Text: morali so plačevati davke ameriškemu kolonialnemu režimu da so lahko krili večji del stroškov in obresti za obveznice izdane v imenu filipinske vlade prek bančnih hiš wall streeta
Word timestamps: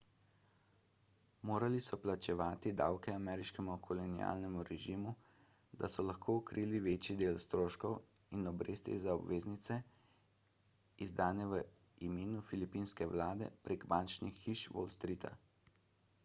morali 1.47 1.79
so 1.87 1.97
plačevati 2.05 2.71
davke 2.79 3.11
ameriškemu 3.17 3.75
kolonialnemu 3.89 4.63
režimu 4.69 5.13
da 5.83 5.89
so 5.97 6.05
lahko 6.07 6.37
krili 6.53 6.81
večji 6.87 7.17
del 7.21 7.37
stroškov 7.45 7.95
in 8.39 8.49
obresti 8.53 8.97
za 9.05 9.15
obveznice 9.21 9.79
izdane 11.09 11.49
v 11.55 11.61
imenu 12.11 12.43
filipinske 12.51 13.11
vlade 13.15 13.51
prek 13.69 13.87
bančnih 13.95 14.43
hiš 14.47 14.67
wall 14.77 14.93
streeta 14.99 15.35